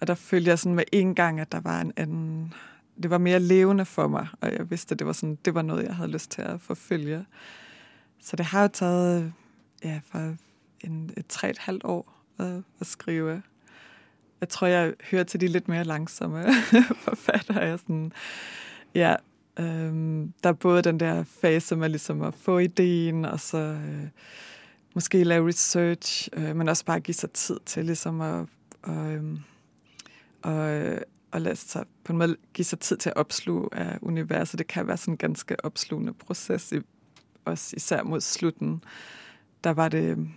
[0.00, 2.54] Og der følte jeg sådan med en gang, at der var en anden,
[3.02, 5.62] det var mere levende for mig, og jeg vidste, at det var, sådan, det var
[5.62, 7.26] noget, jeg havde lyst til at forfølge.
[8.20, 9.32] Så det har jo taget
[9.84, 10.34] ja, for
[10.80, 13.42] en, et tre et halvt år at, at skrive.
[14.40, 16.44] Jeg tror, jeg hører til de lidt mere langsomme
[17.08, 17.58] forfattere.
[17.58, 18.12] Jeg sådan,
[18.94, 19.16] ja,
[19.60, 24.08] øhm, der er både den der fase med ligesom at få ideen, og så øh,
[24.94, 28.46] måske lave research, øh, men også bare give sig tid til ligesom at,
[28.82, 29.24] og, øh,
[30.42, 33.98] og, øh, og lade sig på en måde give sig tid til at opsluge af
[34.02, 34.58] universet.
[34.58, 36.80] Det kan være sådan en ganske opslugende proces, i,
[37.44, 38.84] også især mod slutten.
[39.64, 40.28] Der var det,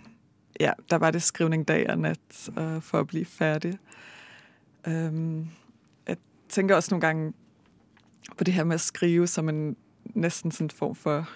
[0.59, 3.77] ja, der var det skrivning dag og nat øh, for at blive færdig.
[4.87, 5.47] Øhm,
[6.07, 6.17] jeg
[6.49, 7.33] tænker også nogle gange
[8.37, 11.29] på det her med at skrive som en næsten sådan en form for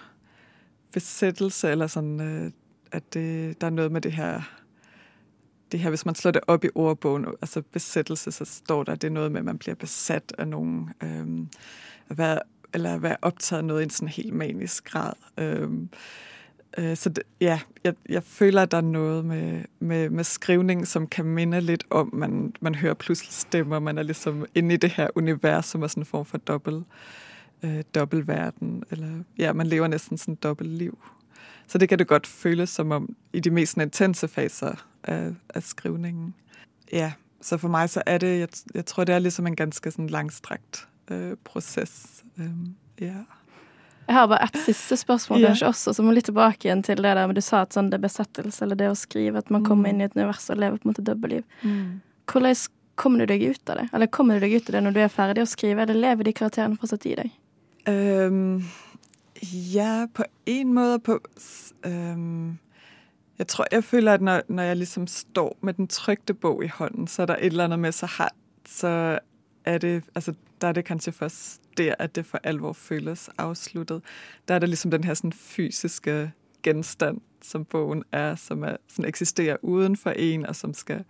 [0.92, 2.50] besættelse, eller sådan, øh,
[2.92, 4.42] at det, der er noget med det her,
[5.72, 9.02] det her, hvis man slår det op i ordbogen, altså besættelse, så står der, at
[9.02, 11.46] det er noget med, at man bliver besat af nogen, øh,
[12.08, 12.40] at være,
[12.74, 15.12] eller at være optaget af noget i en sådan helt manisk grad.
[15.38, 15.70] Øh,
[16.78, 20.86] øh, så det, ja, jeg, jeg føler, at der er noget med, med, med skrivning,
[20.86, 24.78] som kan minde lidt om, man, man hører pludselig stemmer, man er ligesom inde i
[24.78, 26.84] det her univers, som er sådan en form for dobbelt,
[27.62, 30.98] øh, dobbeltverden, eller ja, man lever næsten sådan et dobbelt liv.
[31.66, 35.62] Så det kan det godt føles som om i de mest intense faser af, af
[35.62, 36.34] skrivningen.
[36.92, 39.90] Ja, så for mig så er det, jeg, jeg tror, det er ligesom en ganske
[39.90, 42.24] sådan langstrakt øh, proces.
[42.38, 42.50] Øh,
[43.00, 43.14] ja.
[44.08, 45.52] Jeg har bare et siste spørsmål ja.
[45.52, 47.90] kanskje også, som må litt tilbake igjen til det der men du sa at sånn
[47.92, 49.92] det er besettelse, eller det å skrive, at man kommer mm.
[49.92, 51.44] inn i et univers og lever på en måte dobbeltliv.
[51.60, 52.00] Mm.
[52.32, 52.58] Hvordan
[52.98, 53.86] kommer du deg ut av det?
[53.92, 56.26] Eller kommer du deg ut av det når du er ferdig å skrive, eller lever
[56.26, 57.36] de karakterene fortsatt i deg?
[57.88, 58.64] Um,
[59.42, 60.98] Ja, på en måde.
[60.98, 61.18] På,
[61.86, 62.58] øhm,
[63.38, 66.68] jeg tror, jeg føler, at når, når jeg ligesom står med den trygte bog i
[66.68, 68.30] hånden, så er der et eller andet med, så, har,
[68.66, 69.18] så
[69.64, 74.02] er det, altså, der er det kanskje først der, at det for alvor føles afsluttet.
[74.48, 79.08] Der er det ligesom den her sådan fysiske genstand, som bogen er, som er, sådan
[79.08, 81.04] eksisterer uden for en, og som skal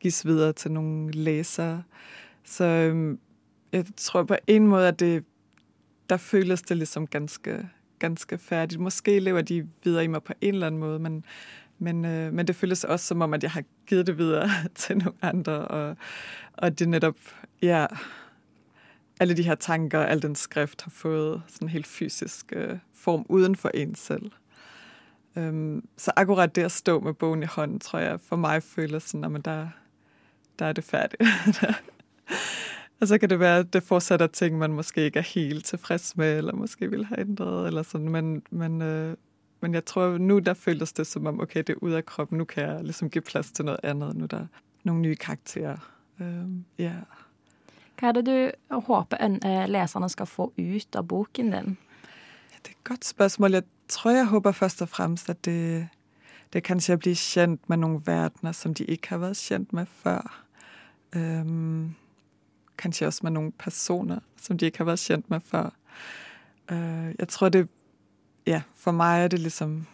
[0.00, 1.82] gives videre til nogle læsere.
[2.44, 3.18] Så øhm,
[3.72, 5.24] jeg tror på en måde, at det
[6.10, 8.80] der føles det ligesom ganske, ganske færdigt.
[8.80, 11.24] Måske lever de videre i mig på en eller anden måde, men,
[11.82, 14.98] men, øh, men det føles også som om, at jeg har givet det videre til
[14.98, 15.96] nogle andre, og,
[16.52, 17.16] og det netop,
[17.62, 17.86] ja,
[19.20, 23.26] alle de her tanker, al den skrift har fået sådan en helt fysisk øh, form
[23.28, 24.30] uden for en selv.
[25.36, 29.02] Øhm, så akkurat det at stå med bogen i hånden, tror jeg, for mig føles
[29.02, 29.68] sådan, at der,
[30.58, 31.22] der er det færdigt.
[33.00, 36.16] Og så kan det være, at det fortsætter ting, man måske ikke er helt tilfreds
[36.16, 38.08] med, eller måske vil have ændret, eller sådan.
[38.08, 39.16] Men, men, øh,
[39.62, 42.38] men jeg tror, nu der føles det som om, okay, det er ud af kroppen,
[42.38, 44.46] nu kan jeg ligesom give plads til noget andet, nu der er
[44.84, 45.76] nogle nye karakterer.
[46.20, 46.44] Øh,
[46.78, 46.92] ja.
[47.98, 51.52] Hvad er det, du håber, at øh, læserne skal få ud af boken din?
[51.52, 53.52] Ja, det er et godt spørgsmål.
[53.52, 55.88] Jeg tror, jeg håber først og fremmest, at det,
[56.52, 59.86] det kanskje at blive kendt med nogle verdener, som de ikke har været kendt med
[59.86, 60.44] før.
[61.16, 61.94] Øhm,
[62.78, 65.70] kanskje også med nogle personer, som de ikke har været kendt med før.
[66.70, 67.68] Øh, jeg tror, det,
[68.46, 69.86] ja, for mig er det ligesom,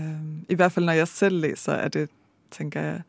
[0.00, 0.06] øh,
[0.48, 2.10] i hvert fald når jeg selv læser, er det,
[2.50, 3.02] tænker jeg,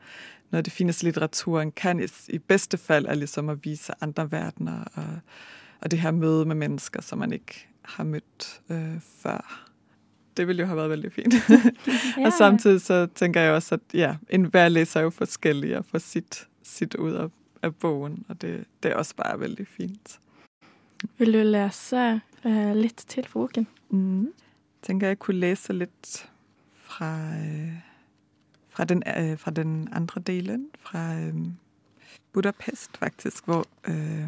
[0.52, 4.32] noget af det fineste litteraturen kan i, i bedste fald er ligesom at vise andre
[4.32, 5.20] verdener og,
[5.82, 9.64] og det her møde med mennesker, som man ikke har mødt øh, før.
[10.38, 11.34] Det ville jo have været veldig fint.
[12.18, 12.26] ja.
[12.26, 15.86] og samtidig så tænker jeg også, at ja, en hver læser er jo forskellig og
[15.86, 17.30] får sit, sit ud af
[17.62, 20.20] af bogen, og det, det er også bare veldig fint.
[21.18, 23.68] Vil du læse uh, lidt til for boken?
[23.90, 24.34] Mm.
[24.82, 26.32] Tænker, jeg kunne læse lidt
[26.76, 27.74] fra, øh,
[28.70, 31.36] fra, den, øh, fra den andre delen, fra øh,
[32.34, 34.28] Budapest faktisk, hvor øh,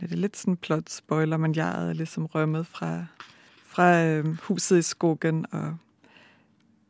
[0.00, 3.04] det er lidt sådan plot spoiler, men jeg er ligesom rømmet fra,
[3.66, 5.76] fra øh, huset i skogen og,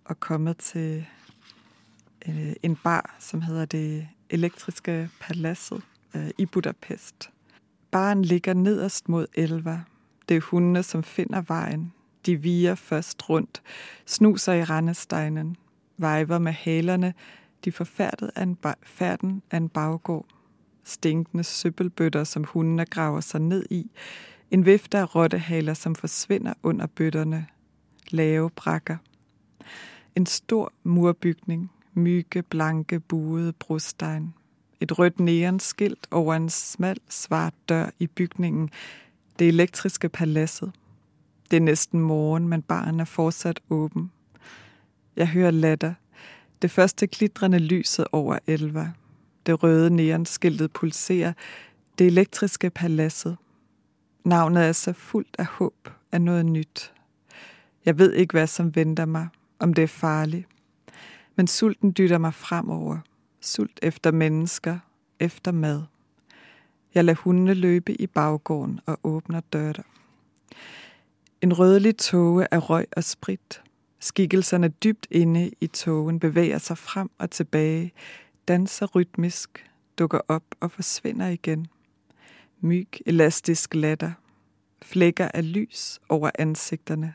[0.05, 1.07] og kommet til
[2.29, 5.83] øh, en bar, som hedder det elektriske paladset
[6.15, 7.31] øh, i Budapest.
[7.91, 9.83] Baren ligger nederst mod Elva.
[10.29, 11.93] Det er hundene, som finder vejen.
[12.27, 13.63] De viger først rundt,
[14.07, 15.57] snuser i randesteinen,
[15.97, 17.15] vejver med halerne,
[17.65, 20.27] de forfærdet af en færden af en baggård.
[20.85, 23.91] Stinkende søppelbøtter, som hundene graver sig ned i.
[24.51, 27.47] En vifte af rottehaler, som forsvinder under bøtterne.
[28.11, 28.97] Lave brakker.
[30.15, 34.35] En stor murbygning, Myge, blanke, buede brosten.
[34.81, 38.71] Et rødt neonskilt over en smal, svart dør i bygningen.
[39.39, 40.73] Det elektriske paladset.
[41.51, 44.11] Det er næsten morgen, men baren er fortsat åben.
[45.17, 45.95] Jeg hører latter.
[46.63, 48.93] Det første glitrende lyset over elva.
[49.47, 51.33] Det røde neonskiltet pulserer.
[51.99, 53.37] Det elektriske paladset.
[54.25, 56.93] Navnet er så fuldt af håb af noget nyt.
[57.85, 59.29] Jeg ved ikke, hvad som venter mig,
[59.59, 60.47] om det er farligt.
[61.37, 62.99] Men sulten dytter mig fremover.
[63.41, 64.79] Sult efter mennesker,
[65.21, 65.83] efter mad.
[66.95, 69.85] Jeg lader hundene løbe i baggården og åbner døren.
[71.43, 73.63] En rødlig tåge af røg og sprit.
[73.99, 77.93] Skikkelserne dybt inde i togen bevæger sig frem og tilbage,
[78.49, 81.67] danser rytmisk, dukker op og forsvinder igen.
[82.61, 84.13] Myg, elastisk latter.
[84.83, 87.15] Flækker af lys over ansigterne.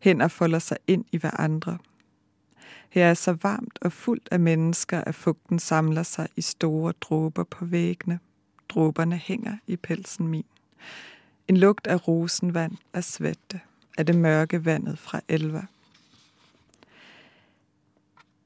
[0.00, 1.78] Hænder folder sig ind i hverandre.
[2.90, 7.44] Her er så varmt og fuldt af mennesker, at fugten samler sig i store dråber
[7.44, 8.18] på væggene.
[8.68, 10.44] Dråberne hænger i pelsen min.
[11.50, 13.60] En lugt af rosenvand, af svette,
[13.98, 15.62] af det mørke vandet fra elver.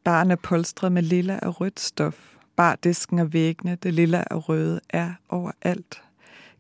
[0.05, 2.37] Baren er polstret med lilla og rødt stof.
[2.57, 6.03] Bardisken og væggene, det lilla og røde, er overalt.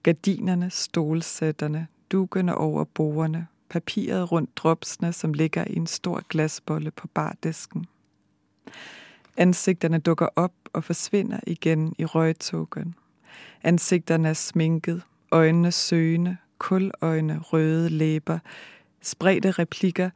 [0.03, 7.09] Gardinerne, stolsætterne, dukene over bordene, papiret rundt dropsene, som ligger i en stor glasbolle på
[7.09, 7.86] bardisken.
[9.36, 12.95] Ansigterne dukker op og forsvinder igen i røgtogen.
[13.62, 15.03] Ansigterne er sminket,
[15.35, 18.39] øjnene søgende, kuløjne, røde læber,
[19.03, 20.11] spredte replikker.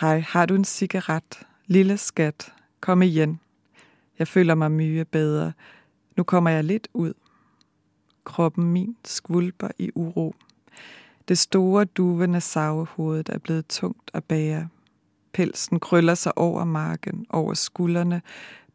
[0.00, 1.42] Hej, har du en cigaret?
[1.66, 3.40] Lille skat, kom igen.
[4.18, 5.52] Jeg føler mig mye bedre.
[6.16, 7.12] Nu kommer jeg lidt ud.
[8.24, 10.34] Kroppen min skvulper i uro.
[11.28, 14.68] Det store duvende savehovedet er blevet tungt at bære.
[15.32, 18.22] Pelsen krøller sig over marken, over skuldrene,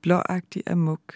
[0.01, 1.13] blåagtig af muk.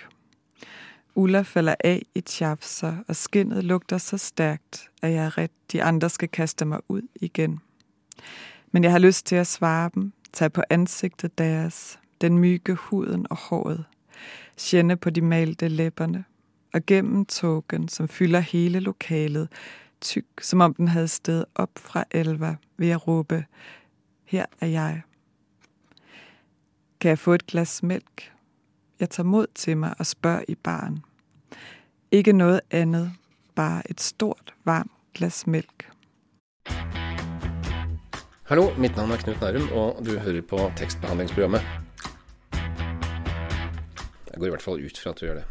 [1.20, 5.84] Ulla falder af i tjafser, og skinnet lugter så stærkt, at jeg er ret, de
[5.84, 7.60] andre skal kaste mig ud igen.
[8.72, 13.26] Men jeg har lyst til at svare dem, tage på ansigtet deres, den myge huden
[13.30, 13.86] og håret,
[14.58, 16.24] kende på de malte læberne,
[16.74, 19.48] og gennem togen, som fylder hele lokalet,
[20.02, 23.46] tyk, som om den havde sted op fra elva, ved at råbe,
[24.26, 25.02] her er jeg.
[27.00, 28.32] Kan jeg få et glas mælk?
[29.00, 31.04] Jeg tager mod til mig og spørger i baren.
[32.12, 33.12] Ikke noget andet,
[33.56, 35.92] bare et stort, varmt glas mælk.
[38.44, 41.62] Hallo, mitt navn er Knut Nærum, og du hører på tekstbehandlingsprogrammet.
[44.32, 45.44] Jeg går i hvert fall ut fra at du gjør det.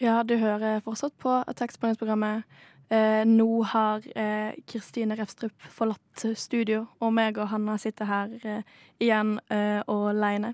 [0.00, 2.44] Ja, du hører fortsatt på tekstbehandlingsprogrammet.
[2.92, 8.62] Eh, nå har eh, Kristine Refstrup forlatt studio, og meg og Hanna sitter her eh,
[9.00, 10.52] igjen eh, og aleine.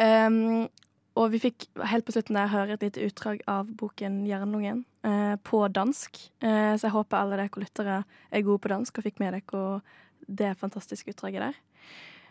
[0.00, 0.68] Um,
[1.16, 5.36] og vi fikk helt på slutten der høre et lite utdrag av boken 'Jernlungen' eh,
[5.42, 6.20] på dansk.
[6.40, 9.80] Eh, så jeg håper alle dere lyttere er gode på dansk og fikk med dere
[10.26, 11.58] det fantastiske utdraget der.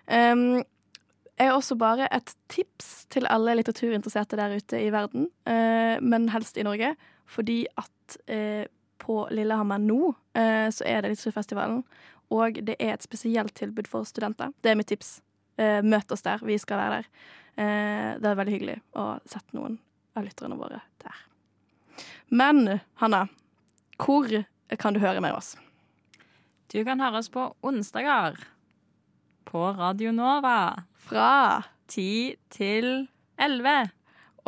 [0.05, 0.63] Um,
[1.35, 6.29] jeg har også bare et tips til alle litteraturinteresserte der ute i verden, eh, men
[6.31, 6.93] helst i Norge,
[7.25, 8.63] fordi at eh,
[8.99, 11.83] på Lillehammer nå eh, så er det Litteraturfestivalen,
[12.31, 14.53] og det er et spesielt tilbud for studenter.
[14.63, 15.19] Det er mitt tips.
[15.57, 16.41] Eh, møt oss der.
[16.43, 17.09] Vi skal være der.
[17.55, 19.77] Eh, det er veldig hyggelig å sette noen
[20.15, 21.21] av lytterne våre der.
[22.27, 23.25] Men Hanna,
[24.01, 24.27] hvor
[24.81, 25.55] kan du høre med oss?
[26.73, 28.39] Du kan høre oss på onsdager
[29.45, 33.93] på Radio Nova Fra 10 til 11.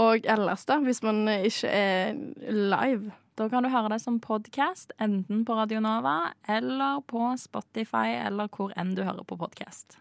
[0.01, 2.17] Og ellers, da, hvis man ikke er
[2.49, 3.13] live?
[3.37, 8.49] Da kan du høre det som podkast, enten på Radio Nova eller på Spotify, eller
[8.49, 9.99] hvor enn du hører på podkast.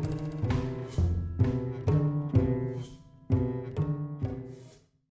[0.00, 0.47] you